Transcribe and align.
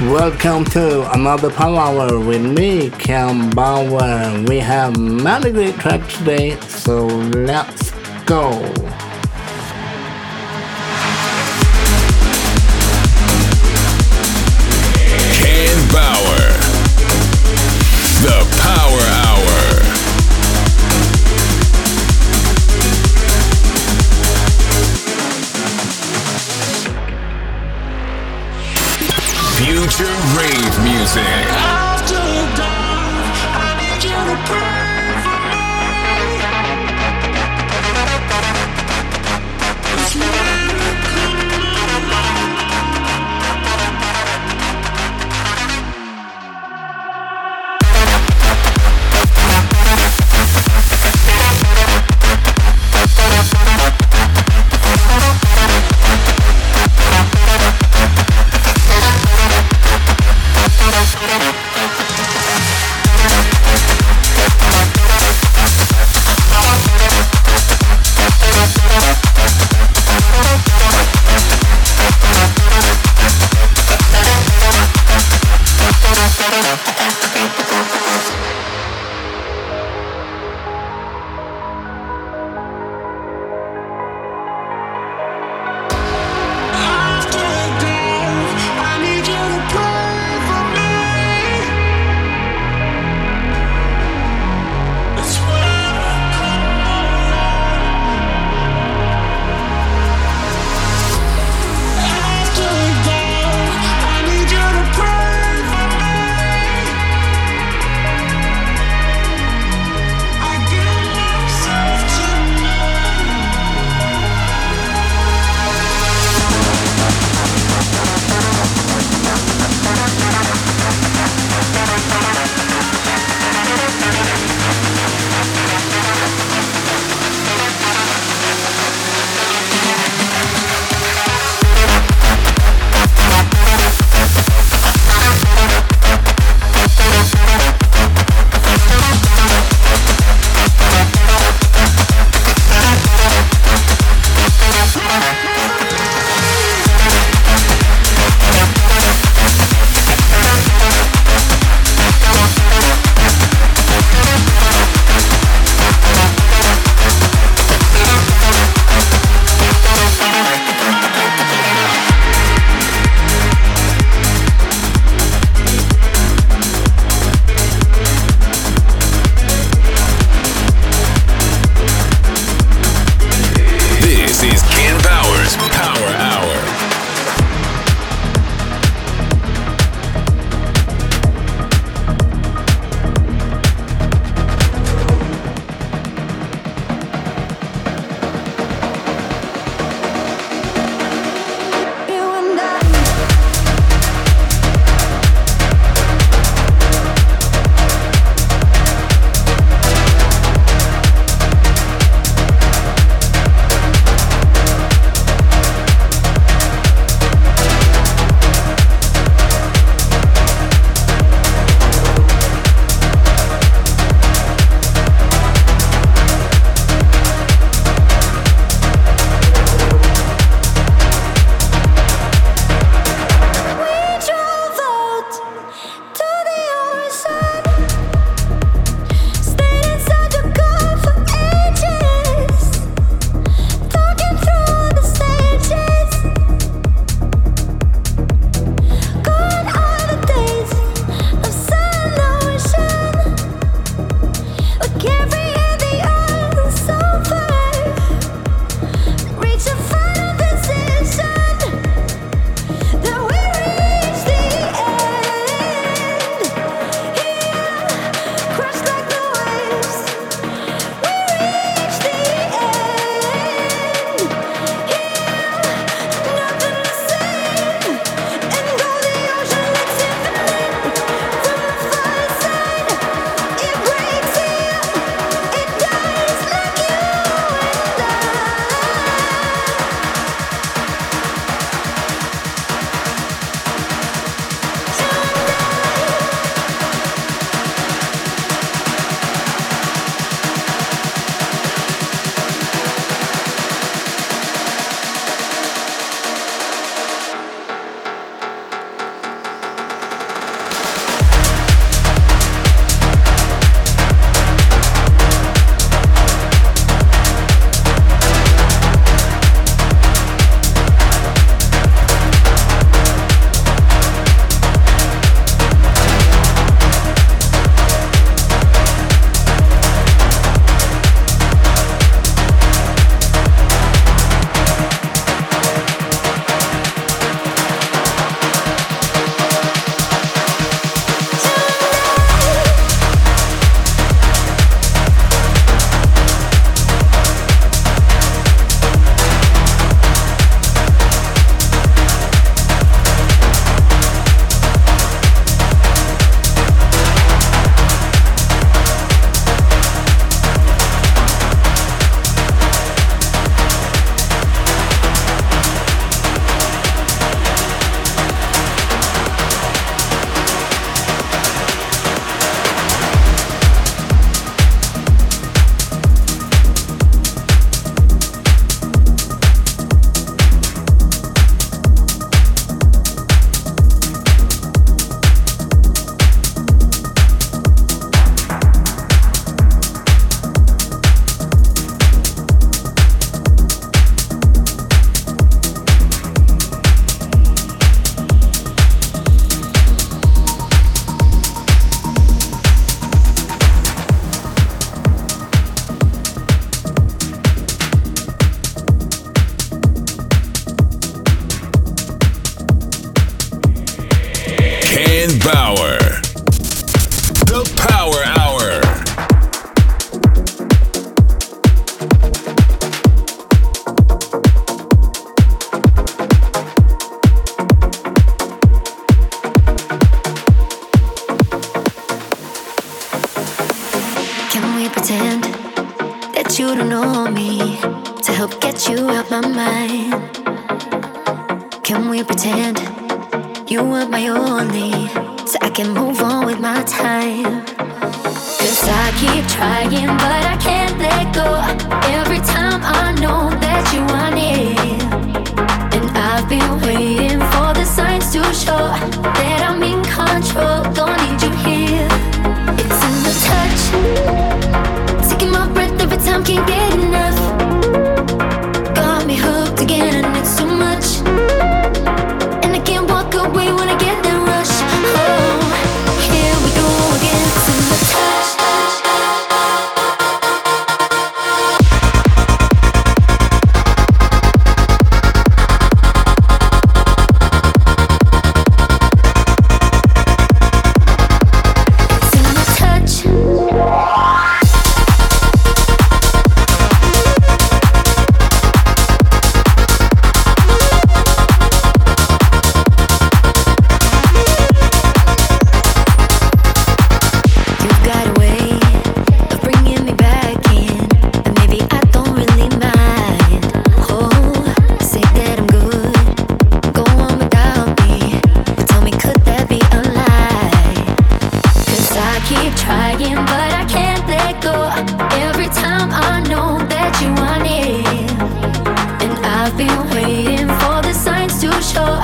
Welcome 0.00 0.64
to 0.66 1.10
another 1.12 1.50
Power 1.50 1.78
Hour 1.78 2.20
with 2.20 2.42
me, 2.42 2.90
Ken 2.90 3.50
Bauer. 3.50 4.44
We 4.46 4.58
have 4.58 4.98
many 4.98 5.50
great 5.50 5.74
tracks 5.76 6.16
today, 6.18 6.58
so 6.60 7.06
let's 7.06 7.90
go. 8.24 8.77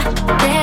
Yeah. 0.04 0.53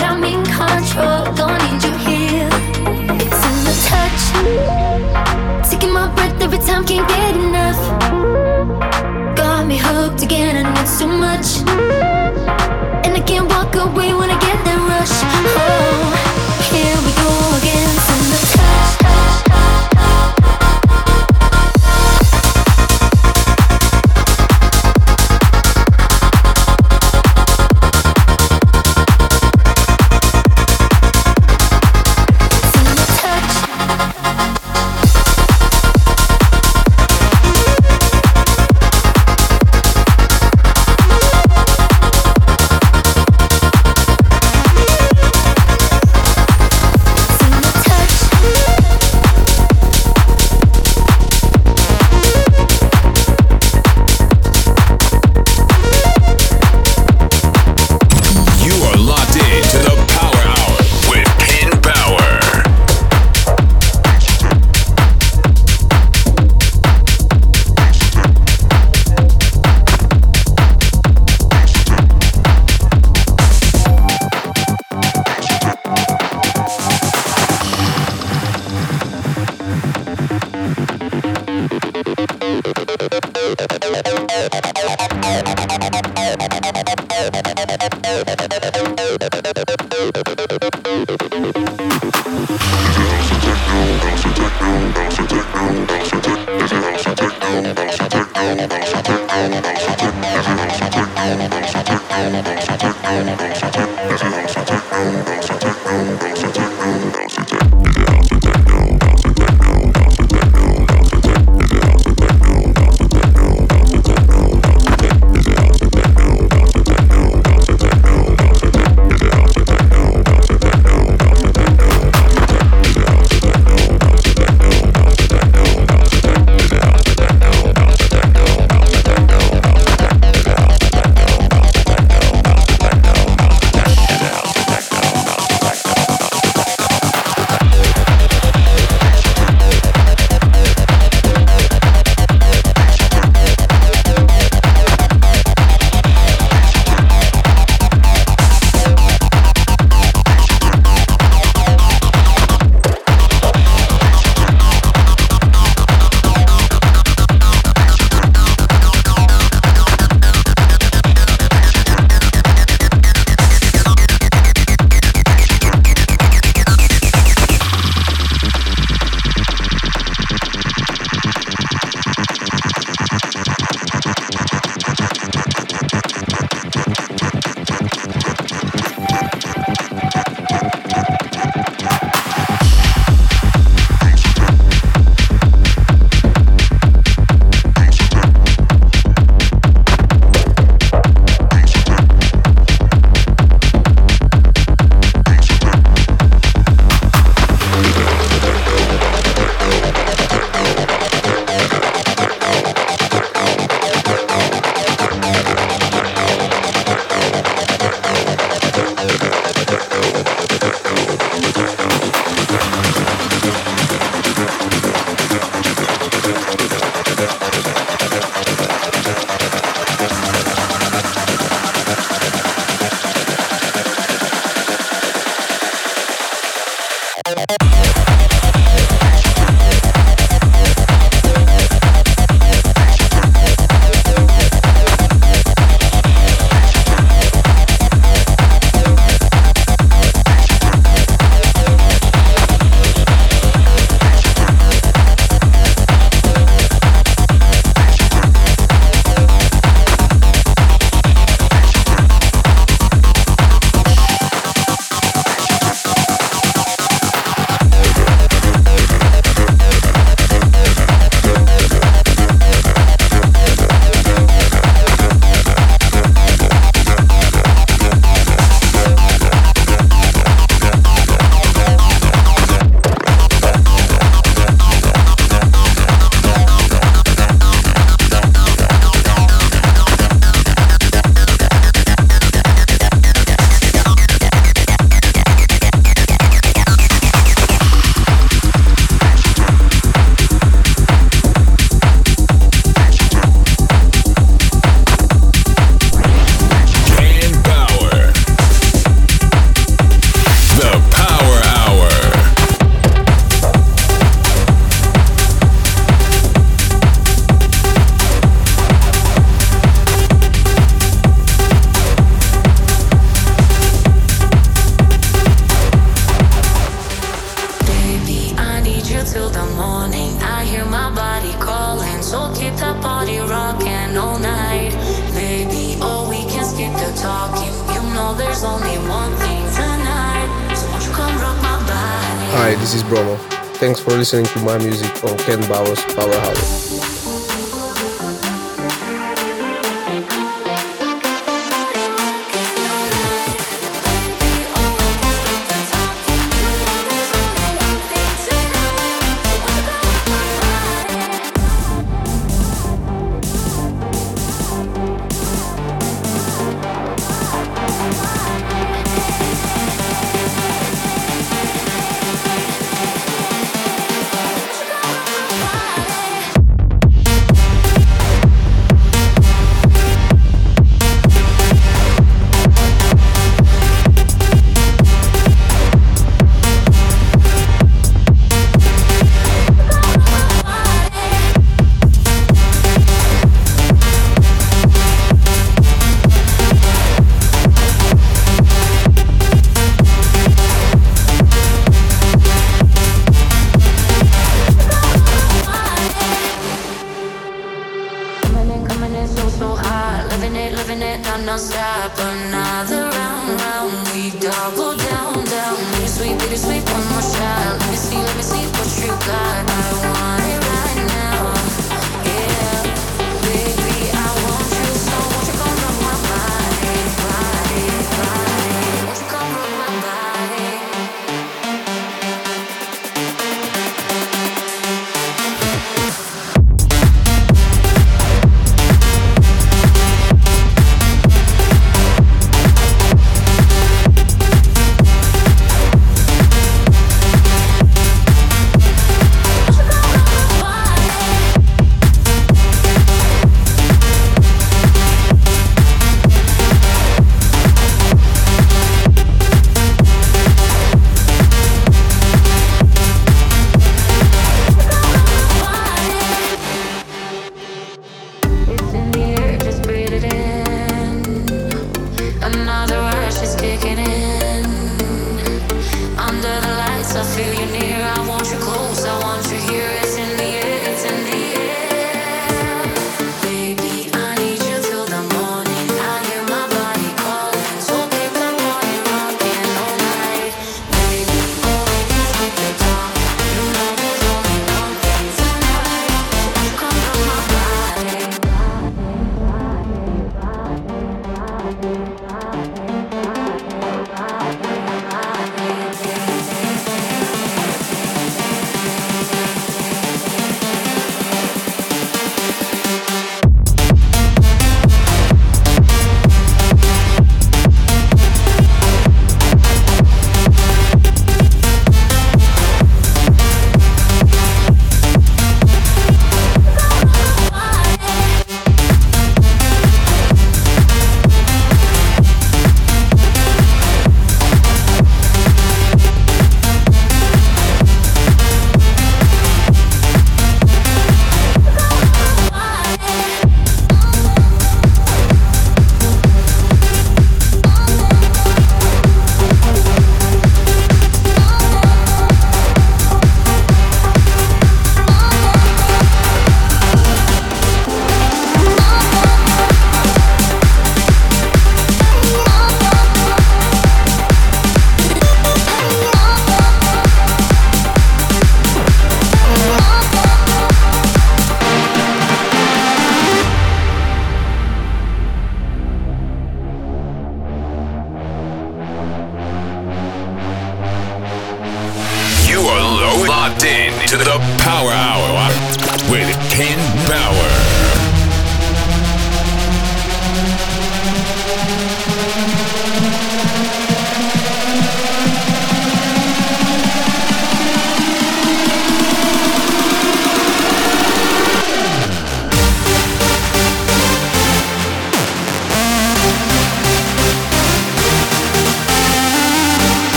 My 334.44 334.58
music 334.58 335.04
on 335.04 335.18
Ken 335.20 335.40
Bauer's 335.48 335.81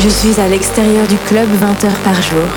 Je 0.00 0.08
suis 0.08 0.40
à 0.40 0.46
l'extérieur 0.46 1.08
du 1.08 1.16
club 1.16 1.48
20 1.54 1.84
heures 1.84 1.98
par 2.04 2.14
jour. 2.22 2.48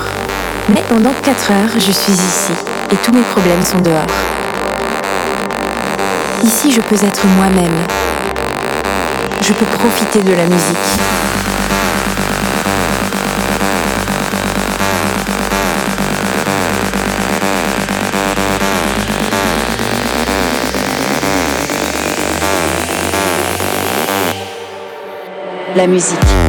Mais 0.68 0.82
pendant 0.88 1.10
4 1.24 1.50
heures, 1.50 1.74
je 1.74 1.90
suis 1.90 2.12
ici 2.12 2.52
et 2.92 2.96
tous 2.96 3.12
mes 3.12 3.22
problèmes 3.22 3.62
sont 3.62 3.80
dehors. 3.80 4.06
Ici, 6.44 6.70
je 6.70 6.80
peux 6.80 6.94
être 6.94 7.26
moi-même. 7.36 7.74
Je 9.40 9.52
peux 9.52 9.66
profiter 9.66 10.20
de 10.20 10.32
la 10.36 10.44
musique. 10.44 10.76
La 25.74 25.86
musique. 25.88 26.41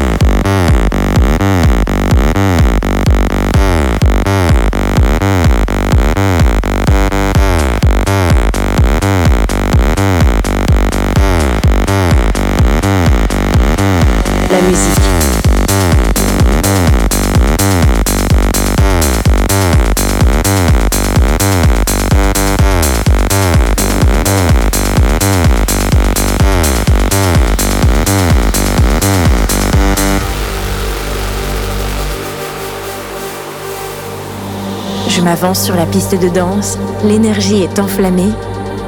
M'avance 35.23 35.63
sur 35.63 35.75
la 35.75 35.85
piste 35.85 36.19
de 36.19 36.27
danse, 36.27 36.77
l'énergie 37.05 37.63
est 37.63 37.79
enflammée, 37.79 38.31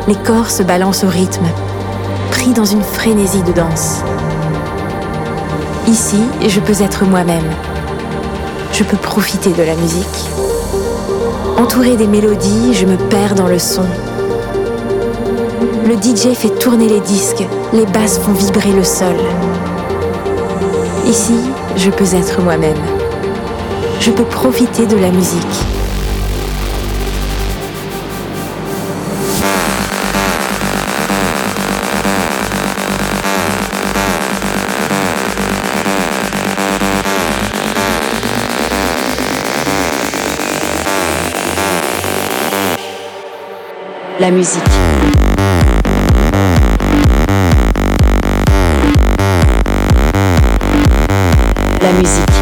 les 0.07 0.15
corps 0.15 0.51
se 0.51 0.63
balancent 0.63 1.03
au 1.03 1.09
rythme, 1.09 1.45
pris 2.31 2.51
dans 2.51 2.65
une 2.65 2.83
frénésie 2.83 3.43
de 3.43 3.53
danse. 3.53 4.01
Ici, 5.87 6.21
je 6.45 6.59
peux 6.59 6.81
être 6.81 7.05
moi-même. 7.05 7.49
Je 8.73 8.83
peux 8.83 8.97
profiter 8.97 9.51
de 9.51 9.63
la 9.63 9.75
musique. 9.75 10.05
Entouré 11.57 11.95
des 11.95 12.07
mélodies, 12.07 12.73
je 12.73 12.85
me 12.85 12.97
perds 12.97 13.35
dans 13.35 13.47
le 13.47 13.59
son. 13.59 13.85
Le 15.87 15.95
DJ 15.95 16.35
fait 16.35 16.59
tourner 16.59 16.89
les 16.89 16.99
disques, 16.99 17.45
les 17.71 17.85
basses 17.85 18.17
font 18.17 18.33
vibrer 18.33 18.71
le 18.71 18.83
sol. 18.83 19.15
Ici, 21.07 21.35
je 21.77 21.89
peux 21.91 22.13
être 22.13 22.41
moi-même. 22.41 22.77
Je 24.01 24.11
peux 24.11 24.25
profiter 24.25 24.85
de 24.85 24.97
la 24.97 25.11
musique. 25.11 25.74
La 44.19 44.31
musique. 44.31 44.63
La 51.81 51.91
musique. 51.93 52.34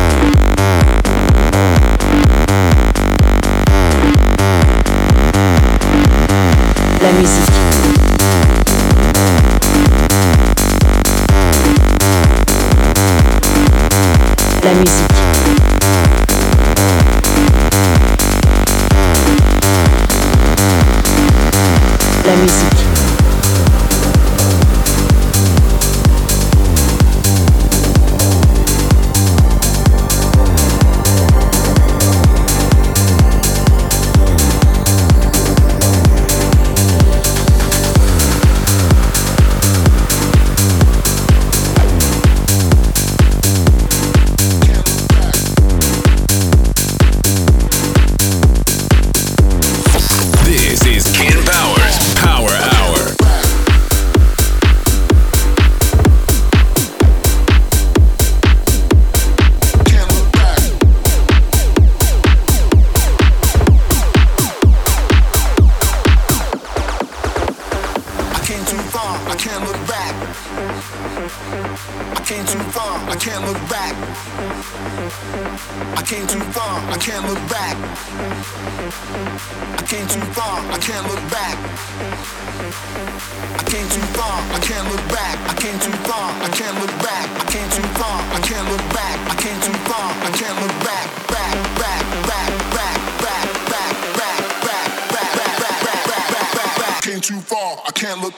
Can't 97.94 98.20
look 98.22 98.34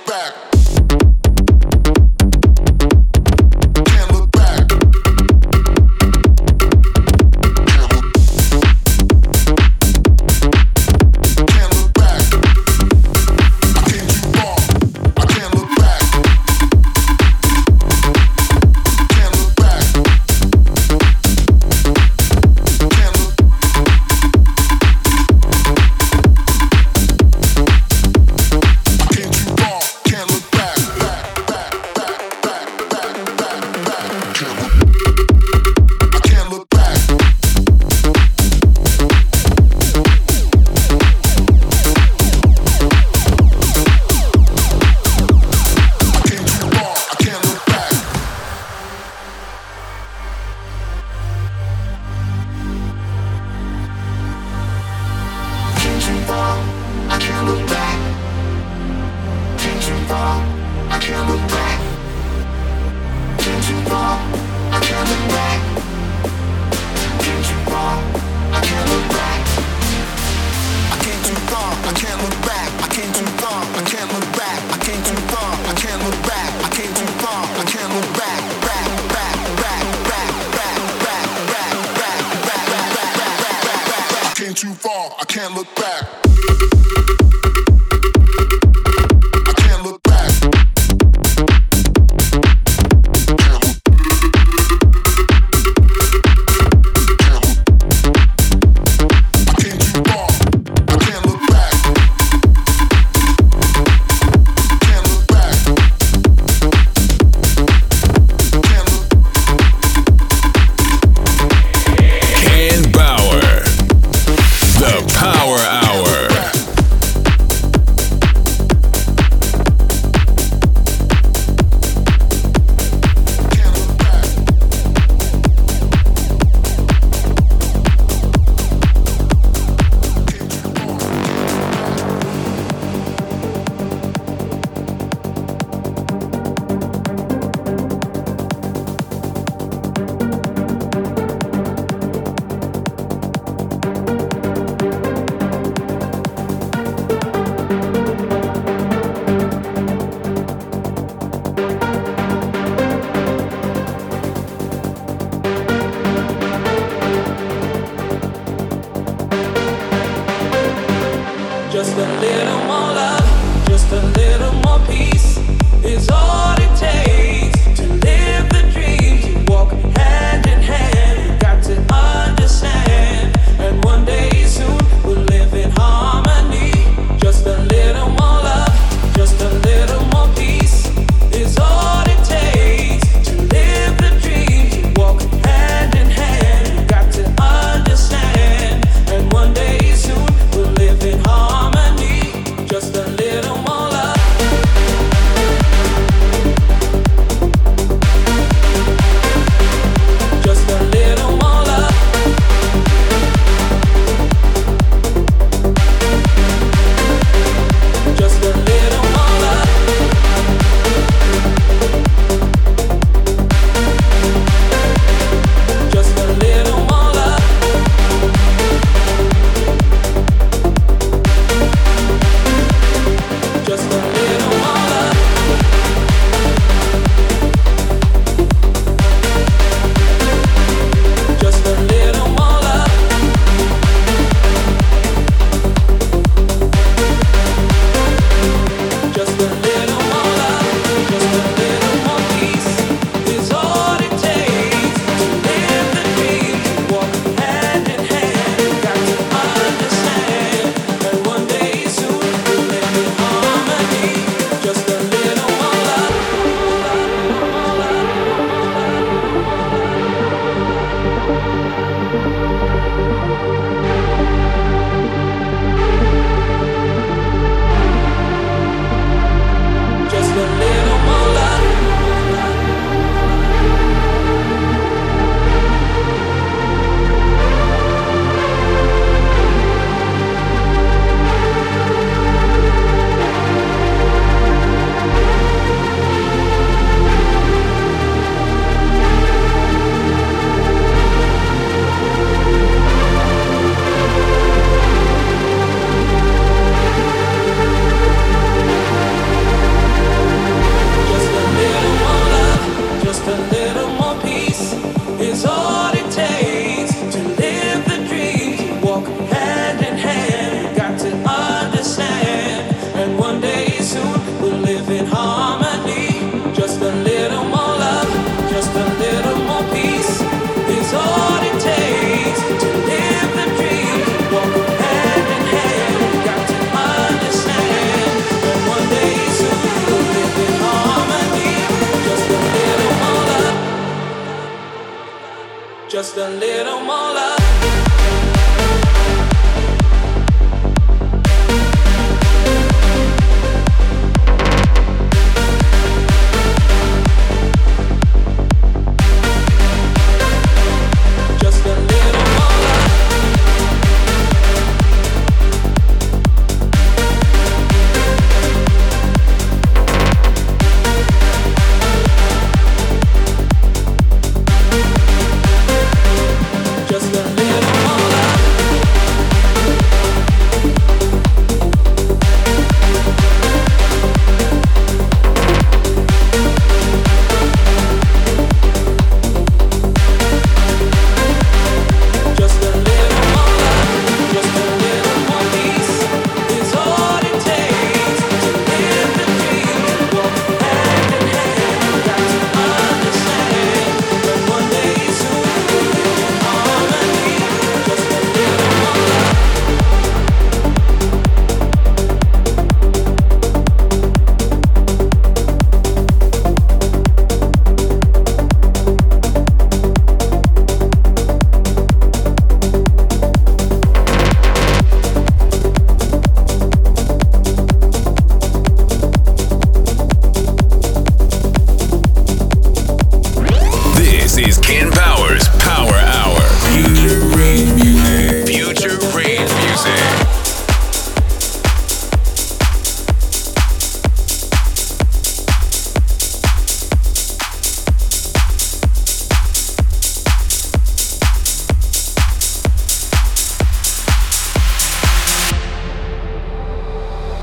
just 335.96 336.18
a 336.18 336.28
little 336.28 336.82
more 336.82 337.14
love. 337.14 337.45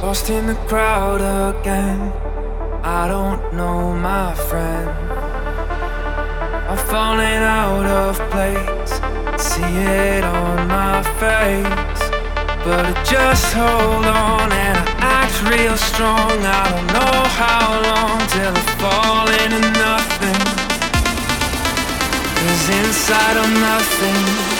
Lost 0.03 0.31
in 0.31 0.49
the 0.49 0.57
crowd 0.67 1.21
again. 1.21 2.12
I 2.83 3.07
don't 3.07 3.55
know 3.55 3.95
my 3.95 4.35
friend. 4.35 4.91
I'm 6.69 6.77
falling 6.91 7.43
out 7.62 7.87
of 7.87 8.19
place. 8.33 8.95
See 9.41 9.62
it 9.62 10.25
on 10.25 10.67
my 10.67 11.05
face. 11.23 12.03
But 12.65 12.85
I 12.91 13.05
just 13.05 13.55
hold 13.55 14.07
on 14.07 14.51
and 14.51 14.77
I 14.77 15.23
act 15.23 15.37
real 15.49 15.77
strong. 15.77 16.35
I 16.59 16.65
don't 16.73 16.88
know 16.97 17.19
how 17.38 17.69
long 17.88 18.19
till 18.35 18.55
I 18.59 18.65
fall 18.83 19.29
into 19.43 19.62
nothing. 19.87 20.43
Cause 22.38 22.69
inside 22.81 23.37
I'm 23.37 23.55
nothing. 23.55 24.52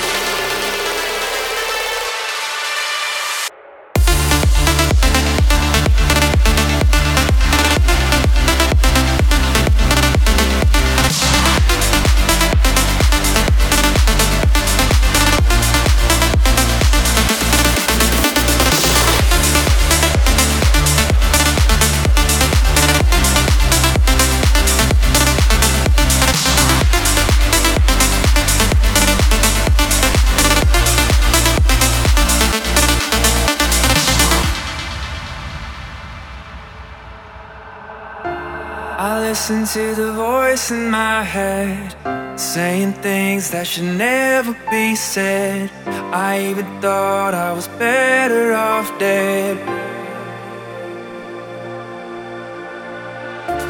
Listen 39.53 39.94
to 39.94 39.94
the 39.94 40.12
voice 40.12 40.70
in 40.70 40.90
my 40.90 41.22
head 41.22 41.94
saying 42.38 42.92
things 42.94 43.50
that 43.50 43.66
should 43.66 43.84
never 43.98 44.57
be 44.70 44.94
said. 44.94 45.70
I 46.12 46.40
even 46.50 46.66
thought 46.80 47.34
I 47.34 47.53
was 47.53 47.68
better 47.68 48.55
off 48.55 48.88
dead. 48.98 49.59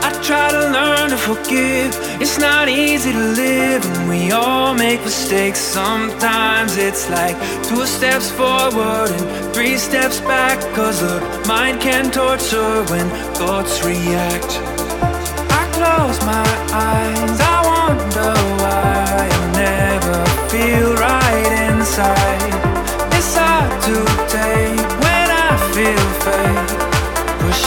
I 0.06 0.10
try 0.22 0.50
to 0.52 0.64
learn 0.78 1.10
to 1.10 1.16
forgive. 1.16 1.90
It's 2.20 2.38
not 2.38 2.68
easy 2.68 3.12
to 3.12 3.24
live, 3.42 3.84
and 3.84 4.08
we 4.08 4.30
all 4.30 4.74
make 4.74 5.00
mistakes. 5.00 5.58
Sometimes 5.58 6.76
it's 6.76 7.10
like 7.10 7.36
two 7.64 7.86
steps 7.86 8.30
forward 8.30 9.10
and 9.10 9.54
three 9.54 9.76
steps 9.78 10.20
back. 10.20 10.58
Cause 10.74 11.00
the 11.00 11.18
mind 11.48 11.80
can 11.80 12.10
torture 12.10 12.84
when 12.90 13.08
thoughts 13.34 13.84
react 13.84 14.71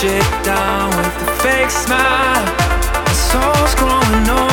it 0.07 0.43
down 0.43 0.89
with 0.95 1.19
the 1.19 1.31
fake 1.41 1.71
smile. 1.71 2.45
My 3.05 3.13
soul's 3.13 3.73
growing 3.75 4.29
old. 4.29 4.45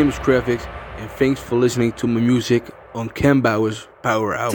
Name 0.00 0.08
is 0.08 0.18
Krevix, 0.18 0.66
and 0.96 1.10
thanks 1.10 1.42
for 1.42 1.56
listening 1.56 1.92
to 1.92 2.06
my 2.06 2.20
music 2.20 2.64
on 2.94 3.10
Ken 3.10 3.42
Bauer's 3.42 3.86
Power 4.02 4.34
Hour. 4.34 4.50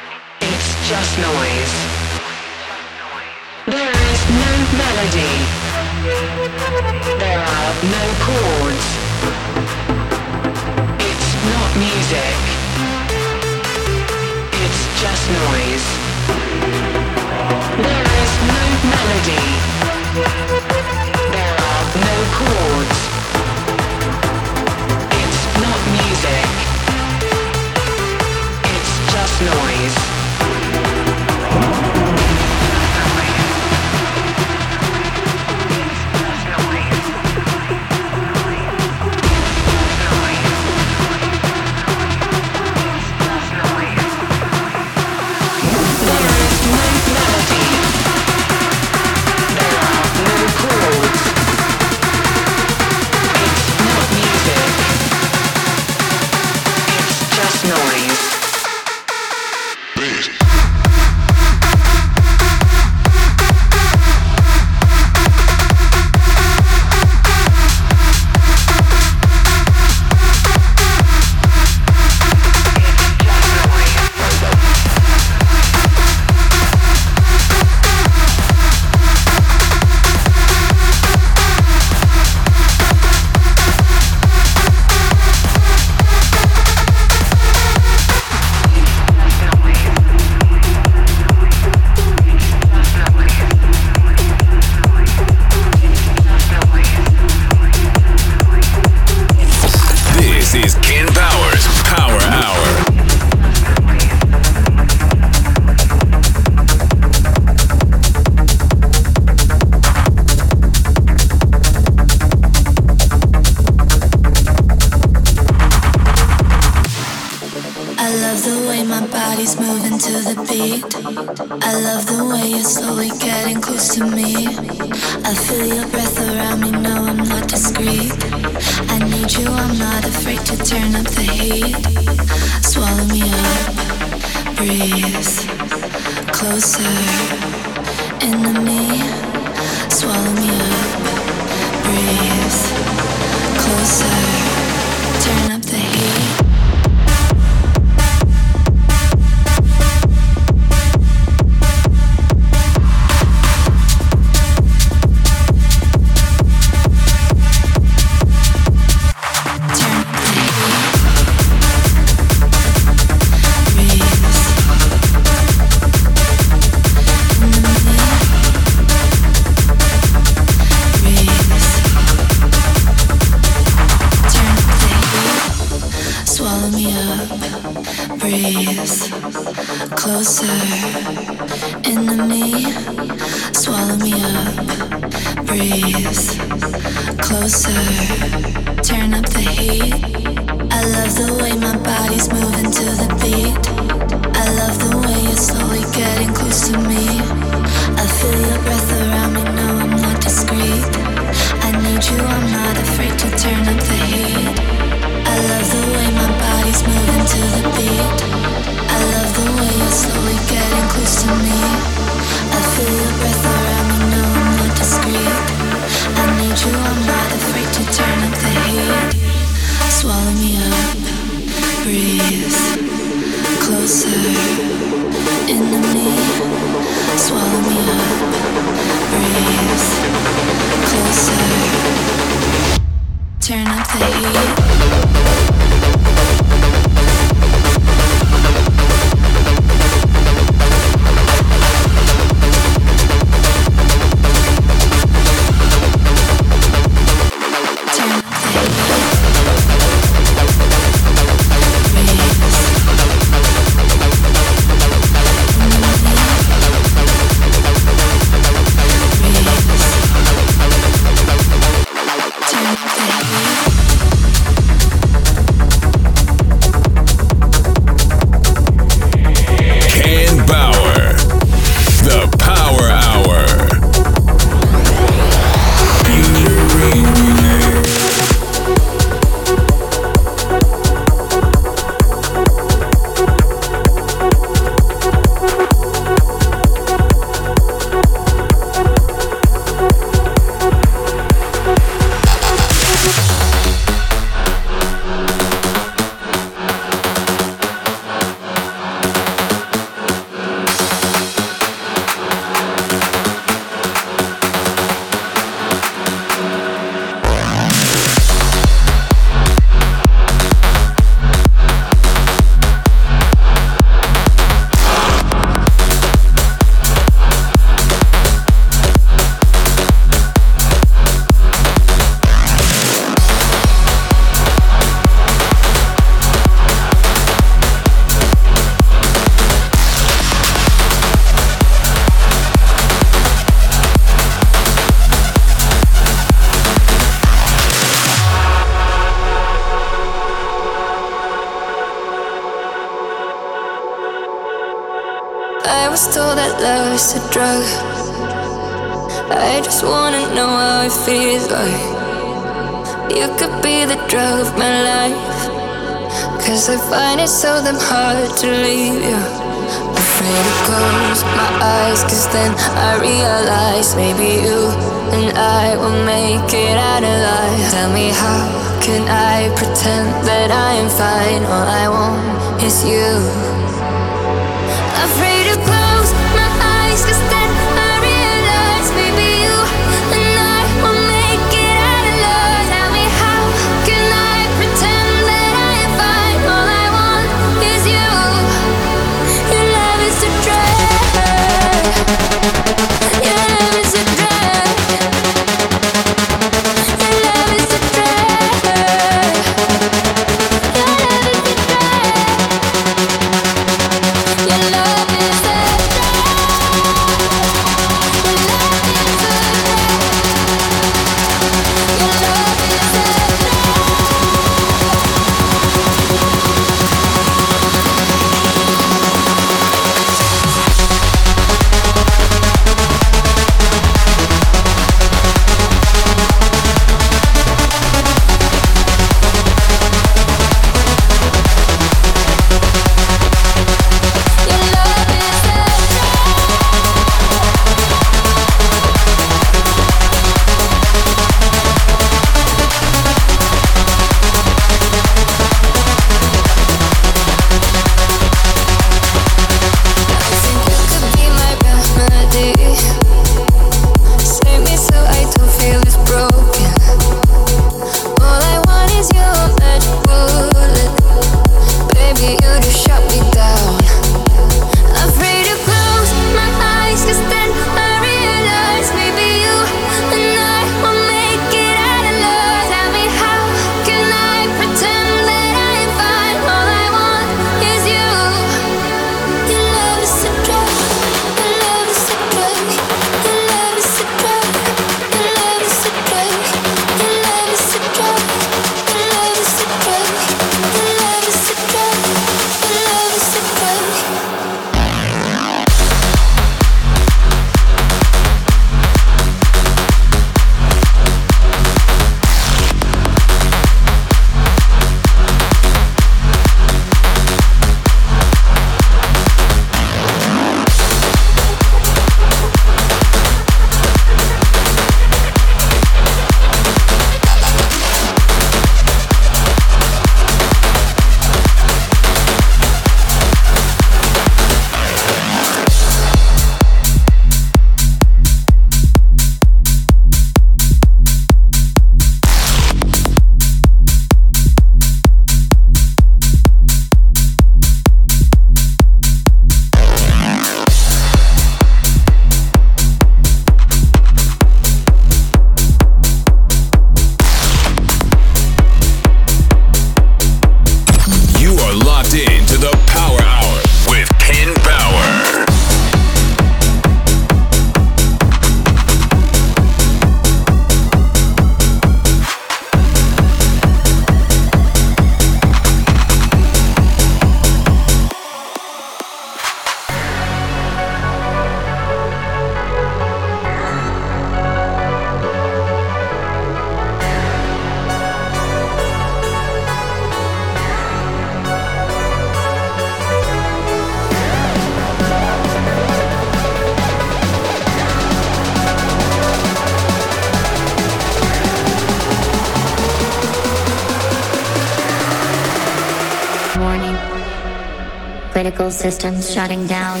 Systems 598.82 599.32
shutting 599.32 599.64
down. 599.68 600.00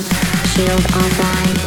Shield 0.56 0.80
offline. 0.80 1.61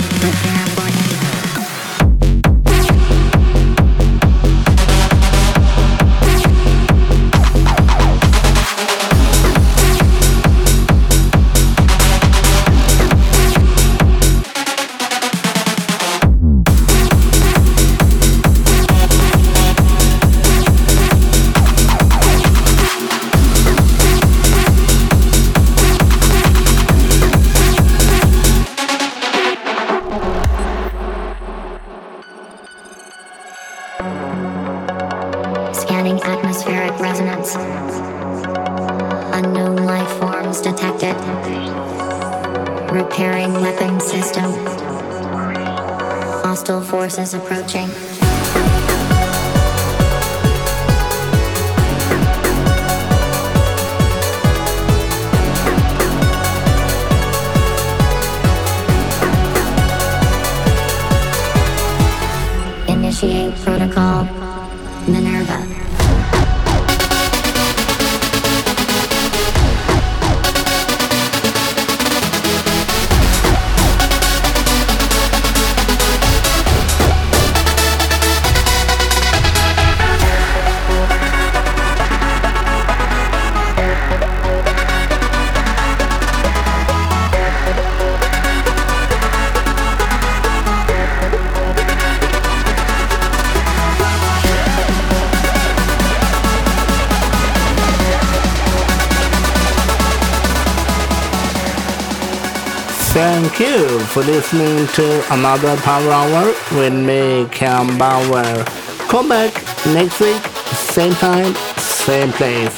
For 104.16 104.24
listening 104.24 104.88
to 104.88 105.34
another 105.34 105.76
Power 105.82 106.10
Hour 106.10 106.46
with 106.80 106.94
me, 106.94 107.50
Ken 107.52 107.98
Bauer. 107.98 108.64
Come 109.10 109.28
back 109.28 109.54
next 109.88 110.22
week, 110.22 110.42
same 110.72 111.12
time, 111.16 111.54
same 111.76 112.32
place. 112.32 112.74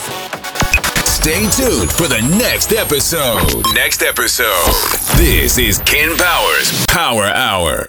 Stay 1.05 1.47
tuned 1.51 1.91
for 1.91 2.07
the 2.07 2.25
next 2.39 2.73
episode. 2.73 3.63
Next 3.75 4.01
episode. 4.01 4.73
This 5.15 5.59
is 5.59 5.77
Ken 5.85 6.17
Bauer's 6.17 6.85
Power 6.87 7.25
Hour. 7.25 7.87